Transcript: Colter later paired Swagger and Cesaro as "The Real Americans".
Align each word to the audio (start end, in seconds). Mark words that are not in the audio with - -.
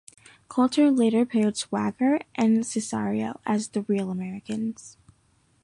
Colter 0.47 0.89
later 0.89 1.27
paired 1.27 1.57
Swagger 1.57 2.21
and 2.33 2.61
Cesaro 2.63 3.39
as 3.45 3.67
"The 3.67 3.83
Real 3.83 4.09
Americans". 4.09 4.97